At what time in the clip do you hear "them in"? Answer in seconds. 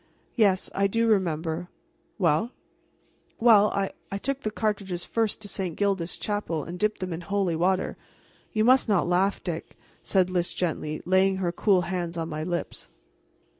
7.01-7.21